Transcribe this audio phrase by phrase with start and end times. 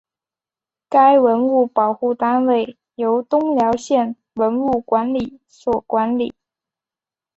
[0.89, 6.33] 该文物保护单位由东辽县文物管理所管理。